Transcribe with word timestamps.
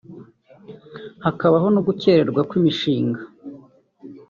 hakabaho 1.25 1.67
no 1.75 1.81
gukererwa 1.87 2.41
kw’imishinga 2.49 3.21